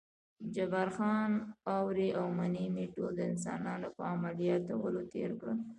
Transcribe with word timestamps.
جبار 0.55 0.89
خان: 0.95 1.31
اوړی 1.73 2.09
او 2.19 2.25
منی 2.37 2.65
مې 2.75 2.85
ټول 2.95 3.11
د 3.15 3.21
انسانانو 3.31 3.87
په 3.97 4.03
عملیاتولو 4.13 5.01
تېر 5.13 5.31
کړل. 5.39 5.57